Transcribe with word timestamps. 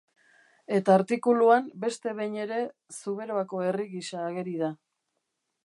Eta 0.77 0.95
artikuluan 0.99 1.67
beste 1.83 2.13
behin 2.21 2.39
ere 2.45 2.57
Zuberoako 3.01 3.61
herri 3.67 3.89
gisa 3.93 4.25
ageri 4.31 4.57
da. 4.65 4.71